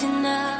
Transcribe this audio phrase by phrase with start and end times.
[0.00, 0.59] tonight